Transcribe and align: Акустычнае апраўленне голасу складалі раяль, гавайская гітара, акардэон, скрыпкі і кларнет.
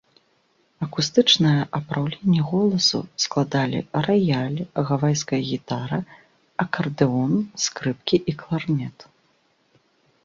Акустычнае 0.85 1.61
апраўленне 1.79 2.41
голасу 2.53 3.01
складалі 3.27 3.79
раяль, 4.07 4.57
гавайская 4.89 5.41
гітара, 5.51 6.01
акардэон, 6.67 7.33
скрыпкі 7.67 8.17
і 8.31 8.41
кларнет. 8.45 8.97